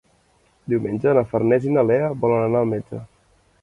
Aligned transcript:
Diumenge 0.73 1.13
na 1.19 1.25
Farners 1.35 1.69
i 1.69 1.77
na 1.79 1.87
Lea 1.93 2.11
volen 2.25 2.43
anar 2.49 2.67
al 2.67 2.71
metge. 2.77 3.09